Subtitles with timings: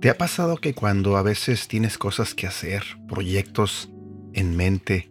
[0.00, 3.90] ¿Te ha pasado que cuando a veces tienes cosas que hacer, proyectos
[4.32, 5.10] en mente,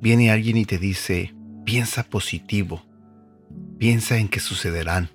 [0.00, 1.34] viene alguien y te dice,
[1.64, 2.84] piensa positivo,
[3.78, 5.08] piensa en que sucederán?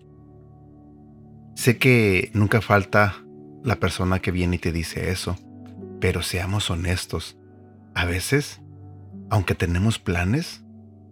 [1.55, 3.23] Sé que nunca falta
[3.64, 5.38] la persona que viene y te dice eso,
[6.00, 7.38] pero seamos honestos,
[7.96, 8.61] a veces,
[9.29, 10.64] aunque tenemos planes,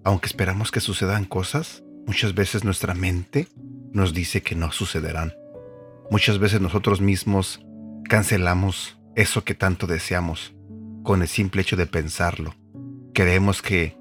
[0.04, 3.48] aunque esperamos que sucedan cosas, muchas veces nuestra mente
[3.94, 5.34] nos dice que no sucederán.
[6.10, 7.66] Muchas veces nosotros mismos
[8.10, 10.54] cancelamos eso que tanto deseamos
[11.04, 12.56] con el simple hecho de pensarlo.
[13.14, 13.98] Creemos que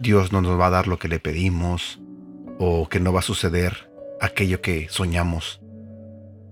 [0.00, 2.00] Dios no nos va a dar lo que le pedimos
[2.58, 3.90] o que no va a suceder
[4.20, 5.60] aquello que soñamos.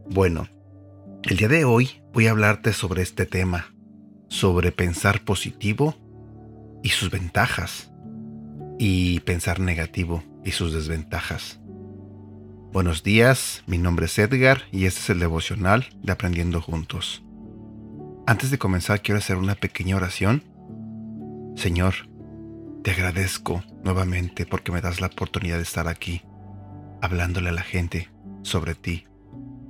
[0.09, 0.49] Bueno,
[1.27, 3.75] el día de hoy voy a hablarte sobre este tema,
[4.29, 5.97] sobre pensar positivo
[6.83, 7.91] y sus ventajas
[8.79, 11.61] y pensar negativo y sus desventajas.
[12.73, 17.25] Buenos días, mi nombre es Edgar y este es el devocional de Aprendiendo Juntos.
[18.27, 20.43] Antes de comenzar quiero hacer una pequeña oración.
[21.57, 21.95] Señor,
[22.83, 26.21] te agradezco nuevamente porque me das la oportunidad de estar aquí,
[27.01, 28.11] hablándole a la gente
[28.43, 29.07] sobre ti.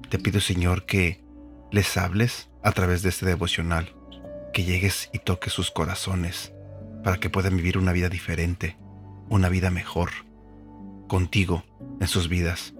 [0.08, 1.23] Te pido Señor que
[1.75, 3.97] les hables a través de este devocional,
[4.53, 6.53] que llegues y toques sus corazones
[7.03, 8.78] para que puedan vivir una vida diferente,
[9.28, 10.11] una vida mejor,
[11.08, 11.64] contigo
[12.00, 12.75] en sus vidas.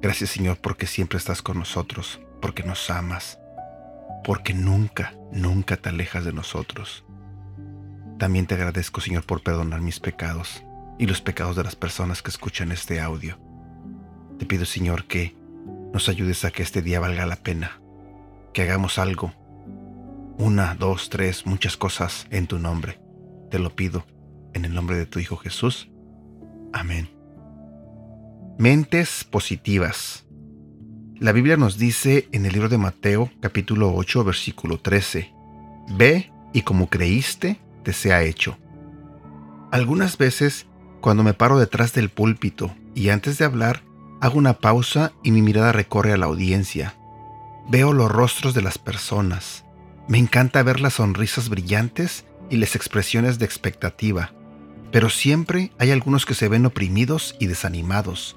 [0.00, 3.38] Gracias Señor porque siempre estás con nosotros, porque nos amas,
[4.24, 7.04] porque nunca, nunca te alejas de nosotros.
[8.18, 10.64] También te agradezco Señor por perdonar mis pecados
[10.98, 13.38] y los pecados de las personas que escuchan este audio.
[14.38, 15.36] Te pido Señor que
[15.92, 17.82] nos ayudes a que este día valga la pena,
[18.52, 19.32] que hagamos algo,
[20.38, 23.00] una, dos, tres, muchas cosas en tu nombre.
[23.50, 24.06] Te lo pido
[24.54, 25.90] en el nombre de tu Hijo Jesús.
[26.72, 27.10] Amén.
[28.58, 30.24] Mentes positivas.
[31.18, 35.32] La Biblia nos dice en el libro de Mateo capítulo 8 versículo 13,
[35.96, 38.56] Ve y como creíste, te sea hecho.
[39.70, 40.66] Algunas veces,
[41.00, 43.82] cuando me paro detrás del púlpito y antes de hablar,
[44.20, 46.96] hago una pausa y mi mirada recorre a la audiencia.
[47.68, 49.64] Veo los rostros de las personas.
[50.08, 54.32] Me encanta ver las sonrisas brillantes y las expresiones de expectativa.
[54.90, 58.36] Pero siempre hay algunos que se ven oprimidos y desanimados.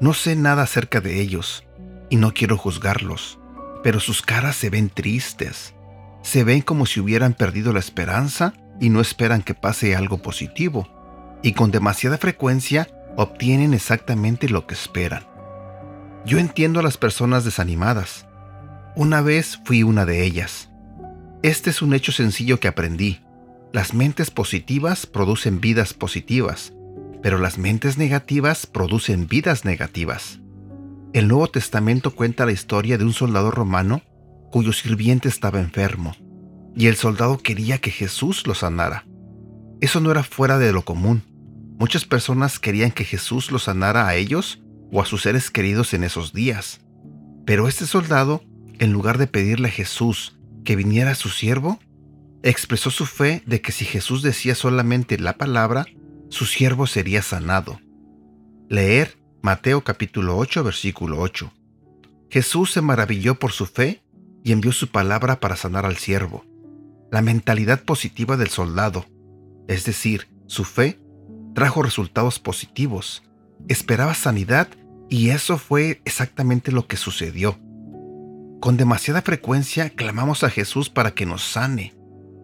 [0.00, 1.64] No sé nada acerca de ellos
[2.10, 3.38] y no quiero juzgarlos,
[3.82, 5.74] pero sus caras se ven tristes.
[6.22, 10.88] Se ven como si hubieran perdido la esperanza y no esperan que pase algo positivo,
[11.42, 15.26] y con demasiada frecuencia obtienen exactamente lo que esperan.
[16.24, 18.23] Yo entiendo a las personas desanimadas.
[18.96, 20.70] Una vez fui una de ellas.
[21.42, 23.20] Este es un hecho sencillo que aprendí.
[23.72, 26.72] Las mentes positivas producen vidas positivas
[27.24, 30.40] pero las mentes negativas producen vidas negativas.
[31.14, 34.02] El Nuevo Testamento cuenta la historia de un soldado romano
[34.50, 36.14] cuyo sirviente estaba enfermo,
[36.76, 39.06] y el soldado quería que Jesús lo sanara.
[39.80, 41.22] Eso no era fuera de lo común.
[41.78, 44.62] Muchas personas querían que Jesús lo sanara a ellos
[44.92, 46.82] o a sus seres queridos en esos días.
[47.46, 48.42] Pero este soldado,
[48.78, 51.78] en lugar de pedirle a Jesús que viniera a su siervo,
[52.42, 55.86] expresó su fe de que si Jesús decía solamente la palabra,
[56.28, 57.80] su siervo sería sanado.
[58.68, 61.52] Leer Mateo capítulo 8 versículo 8.
[62.30, 64.02] Jesús se maravilló por su fe
[64.42, 66.44] y envió su palabra para sanar al siervo.
[67.10, 69.06] La mentalidad positiva del soldado,
[69.68, 70.98] es decir, su fe,
[71.54, 73.22] trajo resultados positivos.
[73.68, 74.68] Esperaba sanidad
[75.08, 77.58] y eso fue exactamente lo que sucedió.
[78.64, 81.92] Con demasiada frecuencia clamamos a Jesús para que nos sane,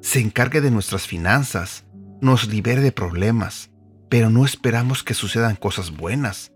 [0.03, 1.87] se encargue de nuestras finanzas,
[2.21, 3.71] nos libere de problemas,
[4.11, 6.53] pero no esperamos que sucedan cosas buenas.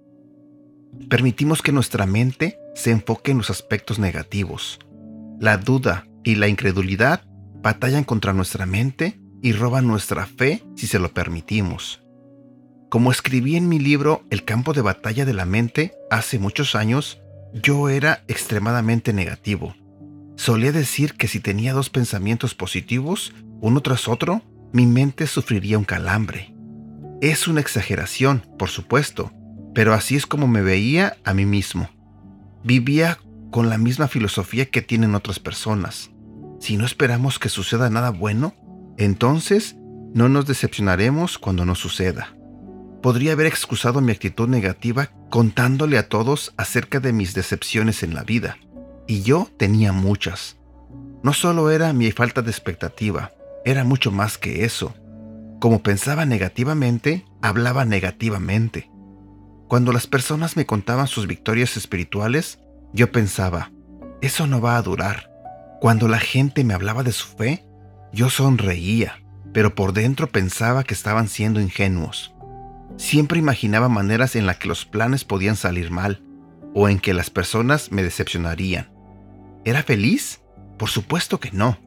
[1.09, 4.81] Permitimos que nuestra mente se enfoque en los aspectos negativos.
[5.41, 7.25] La duda y la incredulidad
[7.63, 12.03] batallan contra nuestra mente y roban nuestra fe si se lo permitimos.
[12.91, 17.24] Como escribí en mi libro El campo de batalla de la mente hace muchos años,
[17.55, 19.75] yo era extremadamente negativo.
[20.37, 24.43] Solía decir que si tenía dos pensamientos positivos, uno tras otro,
[24.73, 26.53] mi mente sufriría un calambre.
[27.21, 29.33] Es una exageración, por supuesto,
[29.73, 31.89] pero así es como me veía a mí mismo.
[32.65, 33.19] Vivía
[33.51, 36.11] con la misma filosofía que tienen otras personas.
[36.59, 38.55] Si no esperamos que suceda nada bueno,
[38.99, 39.77] entonces
[40.13, 42.35] no nos decepcionaremos cuando no suceda.
[43.05, 48.23] Podría haber excusado mi actitud negativa contándole a todos acerca de mis decepciones en la
[48.23, 48.57] vida,
[49.07, 50.57] y yo tenía muchas.
[51.23, 53.33] No solo era mi falta de expectativa,
[53.67, 54.95] era mucho más que eso.
[55.61, 58.91] Como pensaba negativamente, hablaba negativamente.
[59.69, 62.59] Cuando las personas me contaban sus victorias espirituales,
[62.95, 63.71] yo pensaba,
[64.23, 65.31] eso no va a durar.
[65.79, 67.67] Cuando la gente me hablaba de su fe,
[68.15, 69.23] yo sonreía,
[69.53, 72.34] pero por dentro pensaba que estaban siendo ingenuos.
[72.97, 76.23] Siempre imaginaba maneras en las que los planes podían salir mal
[76.75, 78.91] o en que las personas me decepcionarían.
[79.65, 80.41] ¿Era feliz?
[80.79, 81.79] Por supuesto que no.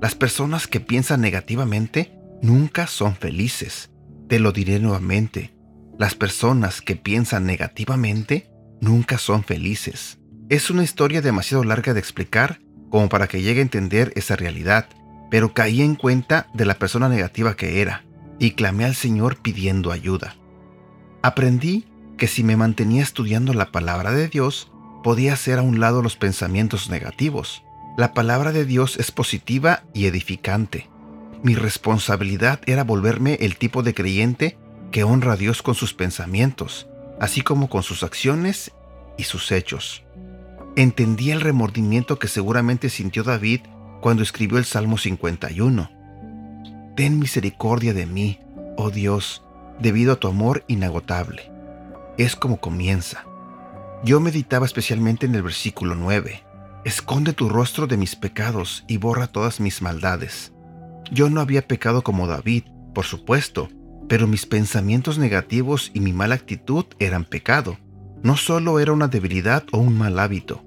[0.00, 3.90] Las personas que piensan negativamente nunca son felices.
[4.28, 5.54] Te lo diré nuevamente.
[5.98, 8.50] Las personas que piensan negativamente
[8.80, 10.18] nunca son felices.
[10.48, 12.60] Es una historia demasiado larga de explicar
[12.90, 14.88] como para que llegue a entender esa realidad,
[15.30, 18.04] pero caí en cuenta de la persona negativa que era
[18.38, 20.36] y clamé al Señor pidiendo ayuda.
[21.22, 21.84] Aprendí
[22.16, 24.70] que si me mantenía estudiando la palabra de Dios,
[25.02, 27.62] podía hacer a un lado los pensamientos negativos.
[27.96, 30.88] La palabra de Dios es positiva y edificante.
[31.42, 34.58] Mi responsabilidad era volverme el tipo de creyente
[34.90, 36.88] que honra a Dios con sus pensamientos,
[37.20, 38.72] así como con sus acciones
[39.16, 40.04] y sus hechos.
[40.76, 43.60] Entendí el remordimiento que seguramente sintió David
[44.00, 45.90] cuando escribió el Salmo 51.
[46.96, 48.38] Ten misericordia de mí,
[48.76, 49.42] oh Dios,
[49.80, 51.50] debido a tu amor inagotable.
[52.16, 53.24] Es como comienza.
[54.04, 56.42] Yo meditaba especialmente en el versículo 9.
[56.84, 60.52] Esconde tu rostro de mis pecados y borra todas mis maldades.
[61.10, 62.64] Yo no había pecado como David,
[62.94, 63.68] por supuesto,
[64.08, 67.78] pero mis pensamientos negativos y mi mala actitud eran pecado.
[68.22, 70.64] No solo era una debilidad o un mal hábito.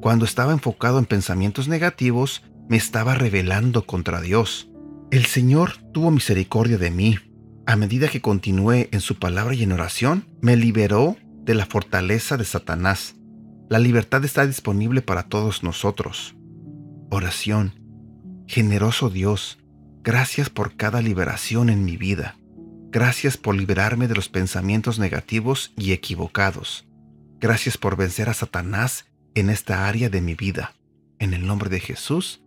[0.00, 4.70] Cuando estaba enfocado en pensamientos negativos, me estaba rebelando contra Dios.
[5.10, 7.18] El Señor tuvo misericordia de mí.
[7.66, 12.36] A medida que continué en su palabra y en oración, me liberó de la fortaleza
[12.36, 13.14] de Satanás.
[13.68, 16.34] La libertad está disponible para todos nosotros.
[17.10, 17.74] Oración.
[18.46, 19.58] Generoso Dios,
[20.02, 22.36] gracias por cada liberación en mi vida.
[22.90, 26.86] Gracias por liberarme de los pensamientos negativos y equivocados.
[27.40, 30.74] Gracias por vencer a Satanás en esta área de mi vida.
[31.18, 32.42] En el nombre de Jesús.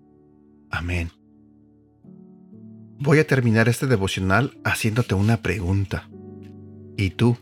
[0.69, 1.24] Amén.
[2.97, 6.07] Voy a terminar este devocional haciéndote una pregunta.
[6.95, 7.37] ¿Y tú?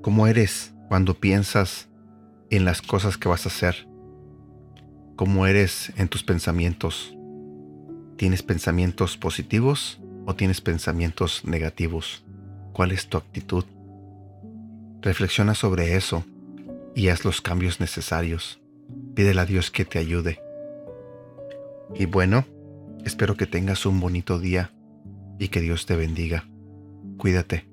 [0.00, 1.90] ¿Cómo eres cuando piensas
[2.48, 3.86] en las cosas que vas a hacer?
[5.16, 7.14] ¿Cómo eres en tus pensamientos?
[8.16, 12.24] ¿Tienes pensamientos positivos o tienes pensamientos negativos?
[12.72, 13.66] ¿Cuál es tu actitud?
[15.02, 16.24] Reflexiona sobre eso
[16.94, 18.60] y haz los cambios necesarios.
[19.14, 20.40] Pídele a Dios que te ayude.
[21.94, 22.46] Y bueno,
[23.04, 24.72] espero que tengas un bonito día
[25.38, 26.48] y que Dios te bendiga.
[27.16, 27.69] Cuídate.